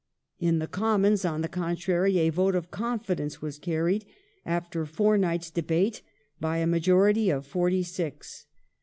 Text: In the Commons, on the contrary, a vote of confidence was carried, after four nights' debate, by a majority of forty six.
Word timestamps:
In 0.39 0.57
the 0.57 0.65
Commons, 0.65 1.25
on 1.25 1.41
the 1.41 1.47
contrary, 1.47 2.17
a 2.17 2.31
vote 2.31 2.55
of 2.55 2.71
confidence 2.71 3.39
was 3.39 3.59
carried, 3.59 4.03
after 4.47 4.83
four 4.87 5.15
nights' 5.15 5.51
debate, 5.51 6.01
by 6.39 6.57
a 6.57 6.65
majority 6.65 7.29
of 7.29 7.45
forty 7.45 7.83
six. 7.83 8.47